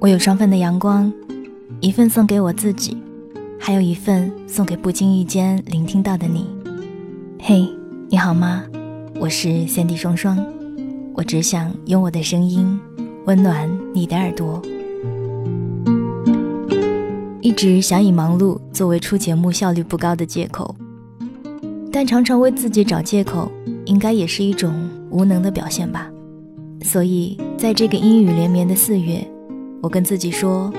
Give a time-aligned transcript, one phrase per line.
[0.00, 1.12] 我有双份的阳光，
[1.80, 2.96] 一份送给我自己，
[3.58, 6.46] 还有一份送给不经意间聆听到的你。
[7.40, 7.66] 嘿，
[8.10, 8.64] 你好吗？
[9.18, 10.44] 我是三 D 双双，
[11.14, 12.78] 我只想用我的声音
[13.24, 14.60] 温暖你的耳朵。
[17.40, 20.74] 一直想以忙碌作为出节目效率不高的借口，
[21.92, 23.50] 但常常为自己找借口，
[23.86, 26.10] 应该也是一种无能的表现吧。
[26.82, 29.26] 所以，在这个阴雨连绵的四月。
[29.82, 30.72] 我跟自己说，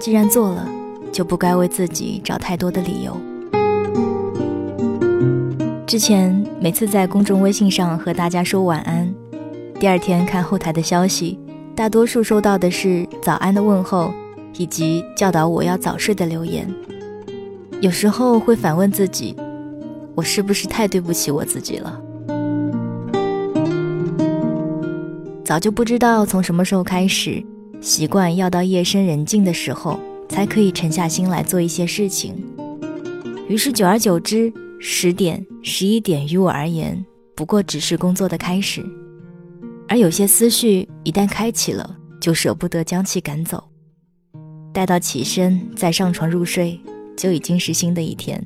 [0.00, 0.68] 既然做了，
[1.12, 3.16] 就不该为自己找太多的理由。
[5.86, 9.12] 之前每次在公众微信上和大家说晚安，
[9.78, 11.38] 第二天看后台的消息，
[11.74, 14.12] 大多数收到的是早安的问候，
[14.56, 16.68] 以及教导我要早睡的留言。
[17.80, 19.36] 有时候会反问自己，
[20.14, 22.00] 我是不是太对不起我自己了？
[25.50, 27.44] 早就不知道从什么时候开始。
[27.80, 29.98] 习惯要到夜深人静的时候，
[30.28, 32.36] 才可以沉下心来做一些事情。
[33.48, 38.80] 于是久而久之，十点、十一点于我而言，不过只是工作的开始。
[39.88, 43.64] 而有些思绪一旦开启了，就舍不得将其赶走。
[44.72, 46.78] 待到起身再上床入睡，
[47.16, 48.40] 就已经是新的一天。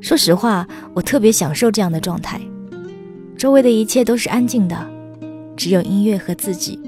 [0.00, 2.40] 说实话，我特别享受这样的状态，
[3.36, 4.90] 周围的一切都是安静的，
[5.60, 6.80] 只有音乐和自己。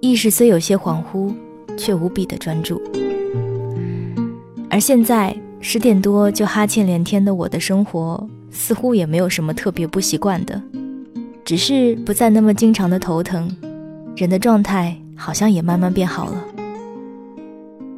[0.00, 1.34] 意识虽有些恍惚，
[1.76, 2.80] 却无比的专注。
[4.70, 10.62] 而现在十点多就哈欠连天的我的生活，似乎也没有什么特别不习惯的，
[11.44, 13.54] 只是不再那么经常的头疼，
[14.16, 16.42] 人的状态好像也慢慢变好了。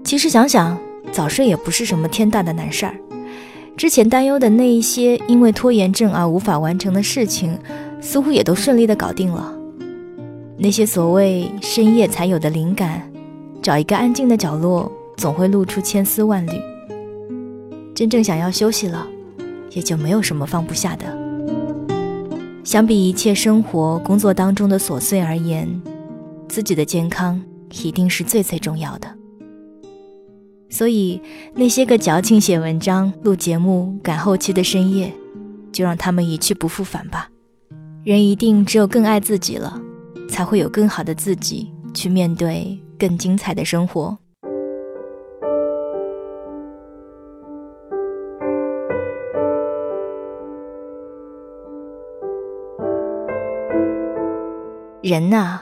[0.02, 0.76] 其实想想，
[1.12, 2.96] 早睡也不是什么天大的难事儿，
[3.76, 7.56] 之前担忧的那一些因为拖延症而无法完成的事情，
[8.00, 9.56] 似乎也都顺利的搞定了。
[10.59, 13.12] 那些所谓深夜才有的灵感，
[13.62, 16.53] 找一个安静的角落，总会露出千丝万缕。
[17.94, 19.06] 真正想要休息了，
[19.71, 21.05] 也就没有什么放不下的。
[22.65, 25.81] 相比一切生活、工作当中的琐碎而言，
[26.49, 27.41] 自己的健康
[27.84, 29.09] 一定是最最重要的。
[30.69, 31.21] 所以，
[31.55, 35.12] 那些个矫情写文章、录节目、赶后期的深夜，
[35.71, 37.31] 就让他们一去不复返吧。
[38.05, 39.81] 人一定只有更爱自己了。
[40.36, 44.14] 才会有更好的自己去面对更精彩的生活。
[55.00, 55.60] 人呐，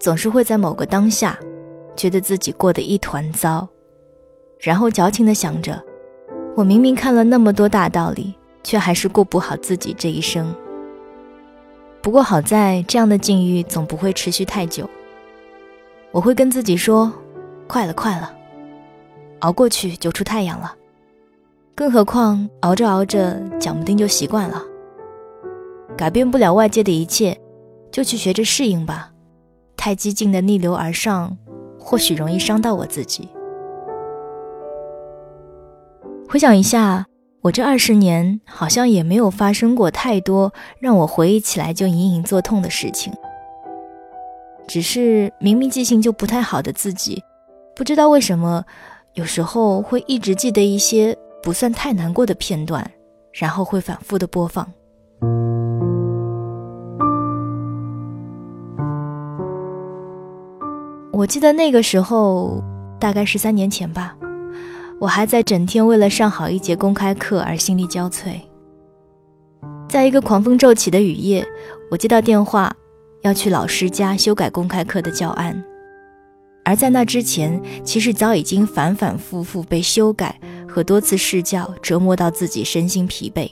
[0.00, 1.38] 总是会在某个当下，
[1.94, 3.68] 觉得自己过得一团糟，
[4.58, 5.80] 然后矫情的想着：
[6.56, 10.52] 我明明看了那么多大道理，却还是过不好自己这一生。
[12.02, 14.90] 不过好在这样的境遇总不会持续太久。
[16.10, 17.10] 我会跟自己说
[17.68, 18.34] ：“快了，快了，
[19.38, 20.74] 熬过去就出太阳了。”
[21.74, 24.62] 更何况熬着熬着，讲不定就习惯了。
[25.96, 27.38] 改变不了外界的一切，
[27.90, 29.10] 就去学着适应吧。
[29.76, 31.36] 太激进的逆流而上，
[31.78, 33.28] 或许容易伤到我自己。
[36.28, 37.06] 回想一下。
[37.42, 43.12] 我这二十年好像也没有发生过太多让我回忆起来就隐隐作痛的事情，
[44.68, 47.20] 只是明明记性就不太好的自己，
[47.74, 48.64] 不知道为什么
[49.14, 52.88] 有时候会一直记得一些不算太难过的片段，
[53.32, 54.72] 然后会反复的播放。
[61.12, 62.62] 我记得那个时候
[63.00, 64.16] 大概是三年前吧。
[65.02, 68.40] 我还在整天为了上好一节公开课而心力交瘁。
[69.88, 71.44] 在一个狂风骤起的雨夜，
[71.90, 72.72] 我接到电话，
[73.22, 75.60] 要去老师家修改公开课的教案。
[76.64, 80.38] 而在那之前，其实早已经反反复复被修改
[80.68, 83.50] 和多次试教折磨到自己身心疲惫。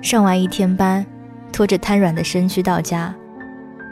[0.00, 1.04] 上完一天班，
[1.52, 3.12] 拖着瘫软的身躯到家，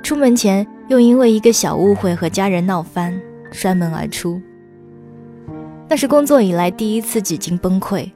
[0.01, 3.21] 出门前又因为一个小误会和家人闹翻，
[3.51, 4.41] 摔门而出。
[5.89, 8.11] 那是工作以来第一次几近崩溃，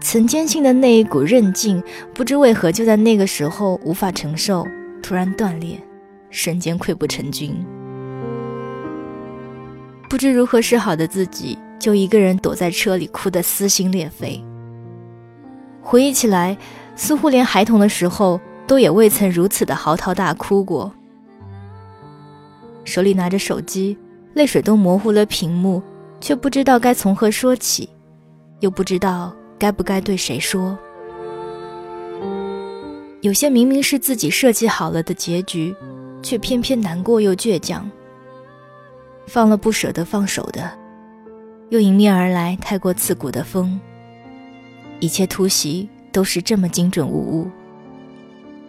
[0.00, 1.82] 曾坚信的那一股韧劲，
[2.14, 4.66] 不知为何就在那个时候无法承受，
[5.02, 5.78] 突然断裂，
[6.30, 7.54] 瞬间溃不成军。
[10.08, 14.42] 不知如何是好的自己，就一个人躲在车里哭得撕心裂肺。
[15.82, 16.56] 回忆起来，
[16.96, 20.90] 似乎连孩童的时候都也未曾如此的嚎啕大哭过。
[22.84, 23.98] 手里拿着手机，
[24.32, 25.82] 泪水都模糊了屏幕，
[26.24, 27.86] 却不知道该从何说起，
[28.60, 30.74] 又不知道该不该对谁说。
[33.20, 35.76] 有些明明是自己设计好了的结局，
[36.22, 37.86] 却偏偏难过又倔强。
[39.26, 40.72] 放了不舍得放手的，
[41.68, 43.78] 又迎面而来太过刺骨的风。
[45.00, 47.50] 一切突袭都是这么精准无误。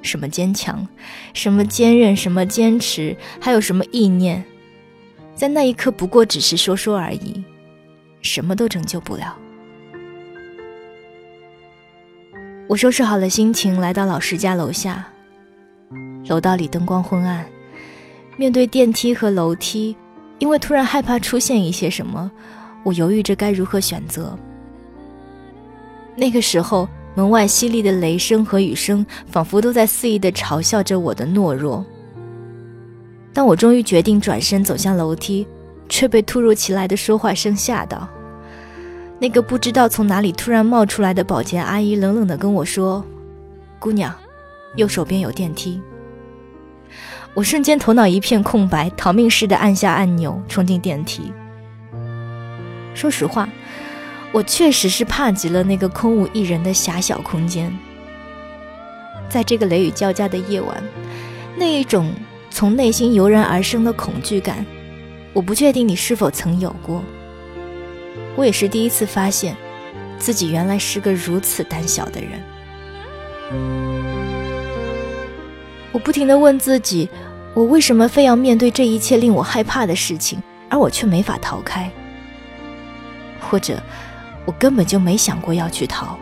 [0.01, 0.85] 什么坚强，
[1.33, 4.43] 什么坚韧，什么坚持，还有什么意念，
[5.35, 7.43] 在那一刻不过只是说说而已，
[8.21, 9.37] 什么都拯救不了。
[12.67, 15.05] 我收拾好了心情，来到老师家楼下。
[16.27, 17.45] 楼道里灯光昏暗，
[18.37, 19.95] 面对电梯和楼梯，
[20.39, 22.31] 因为突然害怕出现一些什么，
[22.83, 24.35] 我犹豫着该如何选择。
[26.15, 26.87] 那个时候。
[27.17, 31.85] 门外犀利的雷声和雨声，仿佛都在肆意地嘲笑着我的懦弱。
[33.35, 35.45] 但我终于决定转身走向楼梯，
[35.89, 38.07] 却被突如其来的说话声吓到。
[39.19, 43.03] 那个不知道从哪里突然冒出来的保洁阿姨冷冷地跟我说
[43.77, 44.15] ：“姑娘，
[44.77, 45.81] 右手边有电梯。”
[47.35, 51.33] 我瞬间头脑一片空白，逃命似的按下按钮，冲进电梯。
[52.93, 53.49] 说实话。
[54.31, 57.73] 我确实是怕极了那个空无一人的狭小空间，
[59.29, 60.83] 在这个雷雨交加的夜晚，
[61.55, 62.11] 那一种
[62.55, 64.65] 从内心油然而生的恐惧感，
[65.33, 67.03] 我不确定你是否曾有过。
[68.37, 69.53] 我也是第一次发现，
[70.17, 72.41] 自己原来是个如此胆小的人。
[75.91, 77.09] 我不停地问自己，
[77.53, 81.91] 我为什么非要面对这一切令我害怕的事情，而我却没法逃开？
[83.41, 83.83] 或者？
[84.45, 86.17] 我根本就没想过要去逃，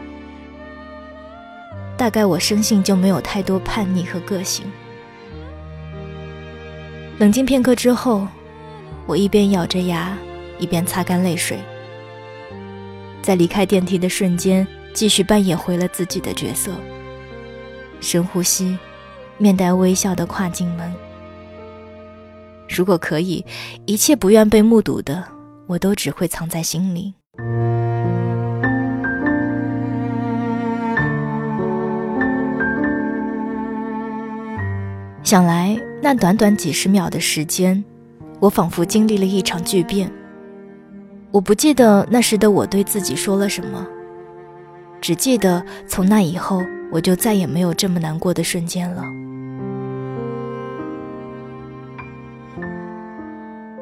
[1.96, 4.66] 大概我生性就没有太多叛逆和个性。
[7.20, 8.28] 冷静片刻之后，
[9.06, 10.18] 我一边咬着牙，
[10.58, 11.60] 一边擦干泪水，
[13.22, 16.72] 在离开电梯的瞬间，继续扮演回了自己的角色。
[18.02, 18.78] 深呼吸，
[19.38, 20.92] 面带微笑的跨进门。
[22.68, 23.46] 如果可以，
[23.86, 25.24] 一切不愿被目睹的，
[25.68, 27.14] 我都只会藏在心里。
[35.34, 37.84] 想来，那短短几十秒的时间，
[38.40, 40.08] 我仿佛经历了一场巨变。
[41.32, 43.84] 我不记得那时的我对自己说了什么，
[45.02, 49.04] 只记得从那以后，我就再也没有这么难过的瞬间了。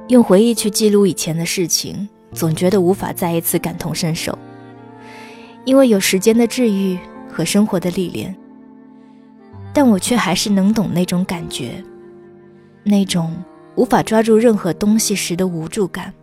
[0.08, 4.40] 用回忆去记录以前的事情，总觉得无法再一次感同身受，
[5.66, 6.98] 因为有时间的治愈
[7.30, 8.34] 和生活的历练。
[9.74, 11.84] 但我却还是能懂那种感觉，
[12.84, 13.36] 那种
[13.76, 16.14] 无法抓住任何东西时的无助感。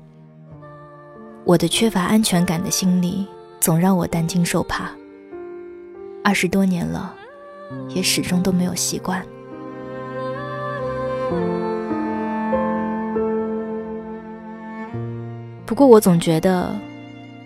[1.44, 3.26] 我的缺乏安全感的心理，
[3.58, 4.90] 总让我担惊受怕。
[6.22, 7.14] 二十多年了，
[7.88, 9.24] 也始终都没有习惯。
[15.64, 16.74] 不过我总觉得，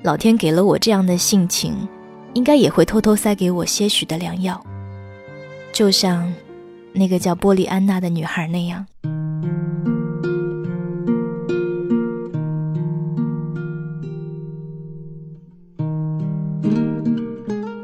[0.02, 1.76] 老天给了我这样的性情，
[2.35, 4.61] 应该也会偷偷塞给我些许的良药。
[5.72, 6.30] 就像
[6.92, 8.86] 那个叫波利安娜的女孩那样，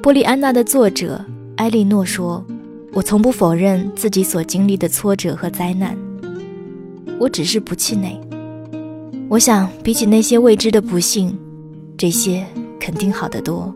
[0.02, 1.24] 波利安娜的作者
[1.56, 2.44] 埃莉诺说
[2.92, 5.96] ：“我从不否认自己所经历的挫折和灾难，
[7.18, 8.20] 我只是不气馁。
[9.30, 11.34] 我想，比起那些未知的不幸，
[11.96, 12.46] 这些
[12.78, 13.74] 肯定好得多。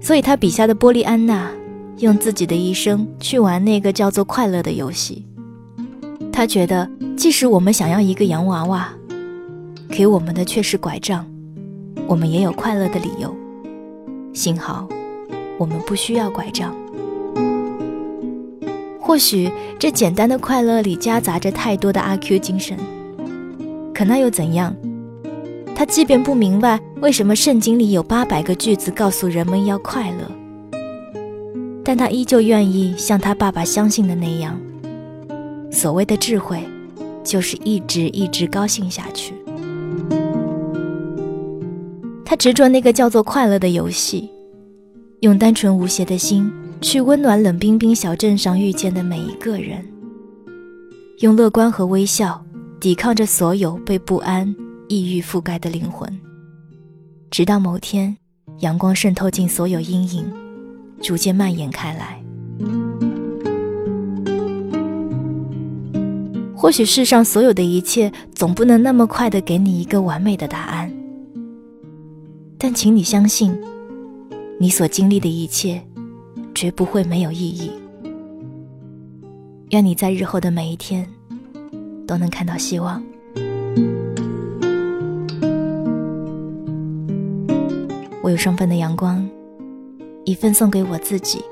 [0.00, 1.50] 所以，他笔下的波利安娜。”
[1.98, 5.24] 用自己的一生去玩那个叫做快乐的游戏。
[6.32, 8.88] 他觉得，即使我们想要一个洋娃娃，
[9.88, 11.26] 给我们的却是拐杖，
[12.06, 13.34] 我们也有快乐的理由。
[14.32, 14.88] 幸好，
[15.58, 16.72] 我们不需要拐杖。
[19.00, 22.78] 或许这简单的快乐里夹杂着太多的阿 Q 精神，
[23.92, 24.72] 可那又怎样？
[25.74, 30.37] 他即便不明白为什么圣经里有八百个句子告诉人们要快乐。
[31.88, 34.60] 但他依旧愿意像他爸爸相信的那样，
[35.72, 36.62] 所谓的智慧，
[37.24, 39.32] 就是一直一直高兴下去。
[42.26, 44.28] 他执着那个叫做快乐的游戏，
[45.20, 46.52] 用单纯无邪的心
[46.82, 49.82] 去温暖冷冰冰小镇上遇见的每一个人，
[51.20, 52.44] 用乐观和微笑
[52.78, 54.54] 抵抗着所有被不安、
[54.88, 56.20] 抑郁覆盖的灵魂，
[57.30, 58.14] 直到某天，
[58.58, 60.30] 阳光渗透进所有阴影，
[61.00, 62.22] 逐渐蔓延开来。
[66.54, 70.92] 或许世上所有的一切总不能那么快的给你一个完美的答案，
[72.58, 73.56] 但请你相信，
[74.58, 75.80] 你所经历的一切
[76.54, 77.70] 绝不会没有意义。
[79.70, 81.08] 愿你在日后的每一天
[82.06, 83.00] 都能看到希望。
[88.20, 89.26] 我有双份的阳光，
[90.28, 91.42] 一份送给我自己，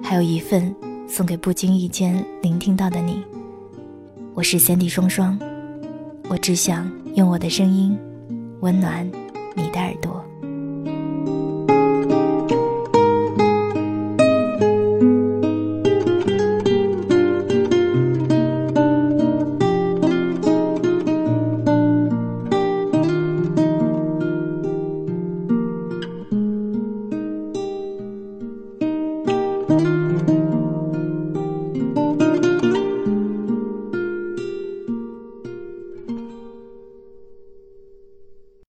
[0.00, 0.72] 还有一份
[1.08, 3.20] 送给不经意间聆听到的你。
[4.32, 5.36] 我是三 D 双双，
[6.28, 7.98] 我只想用我的声音
[8.60, 9.04] 温暖
[9.56, 10.21] 你的耳朵。